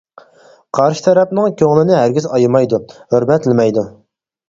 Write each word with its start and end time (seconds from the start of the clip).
قارشى 0.77 1.03
تەرەپنىڭ 1.09 1.53
كۆڭلىنى 1.61 1.97
ھەرگىز 1.99 2.29
ئايىمايدۇ، 2.33 2.83
ھۆرمەتلىمەيدۇ. 3.17 3.89